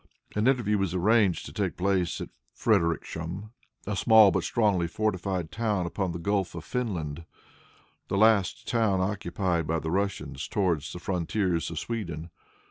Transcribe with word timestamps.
An 0.35 0.47
interview 0.47 0.79
was 0.79 0.95
arranged 0.95 1.45
to 1.45 1.53
take 1.53 1.77
place 1.77 2.19
at 2.19 2.29
Frederiksham, 2.55 3.51
a 3.85 3.95
small 3.95 4.31
but 4.31 4.43
strongly 4.43 4.87
fortified 4.87 5.51
town 5.51 5.85
upon 5.85 6.11
the 6.11 6.17
Gulf 6.17 6.55
of 6.55 6.65
Finland, 6.65 7.23
the 8.07 8.17
last 8.17 8.67
town 8.67 8.99
occupied 8.99 9.67
by 9.67 9.77
the 9.77 9.91
Russians 9.91 10.47
towards 10.47 10.91
the 10.91 10.97
frontiers 10.97 11.69
of 11.69 11.77
Sweden. 11.77 12.31